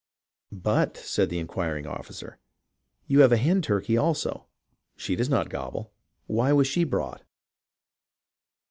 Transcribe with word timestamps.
"But," 0.51 0.97
said 0.97 1.29
the 1.29 1.37
inquiring 1.37 1.85
officer, 1.85 2.39
"you 3.05 3.19
have 3.19 3.31
a 3.31 3.37
hen 3.37 3.61
turkey 3.61 3.97
also. 3.97 4.47
She 4.95 5.15
does 5.15 5.29
not 5.29 5.47
gobble— 5.49 5.93
why 6.25 6.51
was 6.53 6.65
she 6.65 6.83
brought 6.85 7.21